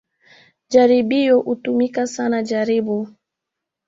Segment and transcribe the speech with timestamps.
[0.69, 3.09] "Jaribio, hutumika sana jaribu"